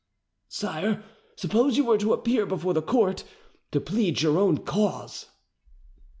[0.47, 1.03] "Sire,
[1.35, 3.23] suppose you were to appear before the court,
[3.71, 5.27] to plead your own cause?"